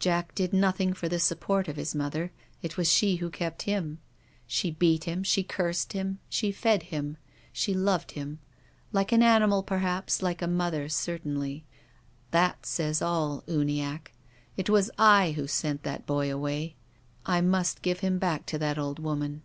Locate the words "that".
12.32-12.66, 15.84-16.06, 18.58-18.78